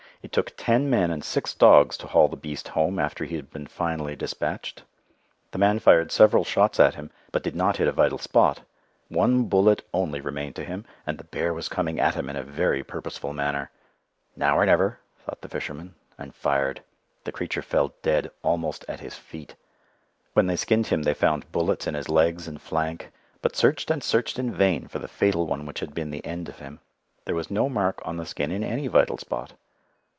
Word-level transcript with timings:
It 0.23 0.31
took 0.31 0.51
ten 0.55 0.87
men 0.87 1.09
and 1.09 1.23
six 1.23 1.55
dogs 1.55 1.97
to 1.97 2.05
haul 2.05 2.27
the 2.27 2.37
beast 2.37 2.67
home 2.69 2.99
after 2.99 3.25
he 3.25 3.37
had 3.37 3.49
been 3.49 3.65
finally 3.65 4.15
dispatched. 4.15 4.83
The 5.49 5.57
man 5.57 5.79
fired 5.79 6.11
several 6.11 6.43
shots 6.43 6.79
at 6.79 6.93
him, 6.93 7.09
but 7.31 7.41
did 7.41 7.55
not 7.55 7.77
hit 7.77 7.87
a 7.87 7.91
vital 7.91 8.19
spot. 8.19 8.59
One 9.09 9.45
bullet 9.45 9.81
only 9.91 10.21
remained 10.21 10.55
to 10.57 10.63
him, 10.63 10.85
and 11.07 11.17
the 11.17 11.23
bear 11.23 11.55
was 11.55 11.67
coming 11.69 11.99
at 11.99 12.13
him 12.13 12.29
in 12.29 12.35
a 12.35 12.43
very 12.43 12.83
purposeful 12.83 13.33
manner. 13.33 13.71
"Now 14.35 14.59
or 14.59 14.65
never," 14.67 14.99
thought 15.25 15.41
the 15.41 15.49
fisherman, 15.49 15.95
and 16.19 16.35
fired. 16.35 16.83
The 17.23 17.31
creature 17.31 17.63
fell 17.63 17.95
dead 18.03 18.29
almost 18.43 18.85
at 18.87 18.99
his 18.99 19.15
feet. 19.15 19.55
When 20.33 20.45
they 20.45 20.55
skinned 20.55 20.85
him 20.87 21.01
they 21.01 21.15
found 21.15 21.51
bullets 21.51 21.87
in 21.87 21.95
his 21.95 22.09
legs 22.09 22.47
and 22.47 22.61
flank, 22.61 23.09
but 23.41 23.55
searched 23.55 23.89
and 23.89 24.03
searched 24.03 24.37
in 24.37 24.53
vain 24.53 24.87
for 24.87 24.99
the 24.99 25.07
fatal 25.07 25.47
one 25.47 25.65
which 25.65 25.79
had 25.79 25.95
been 25.95 26.11
the 26.11 26.23
end 26.23 26.47
of 26.47 26.59
him. 26.59 26.79
There 27.25 27.33
was 27.35 27.49
no 27.49 27.67
mark 27.67 28.03
on 28.05 28.17
the 28.17 28.27
skin 28.27 28.51
in 28.51 28.63
any 28.63 28.85
vital 28.85 29.17
spot. 29.17 29.53